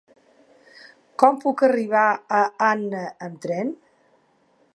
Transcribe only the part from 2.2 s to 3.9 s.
a Anna amb tren?